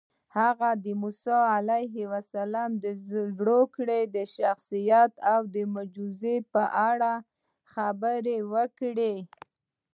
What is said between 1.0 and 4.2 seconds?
موسی علیه السلام د زوکړې،